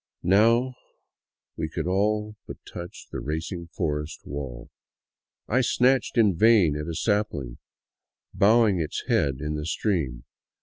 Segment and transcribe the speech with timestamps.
[0.23, 0.73] Now
[1.55, 4.71] we could all but touch the racing forest wall.
[5.47, 7.59] I snatched in vain at a sapling
[8.33, 10.23] bowing its head in the stream.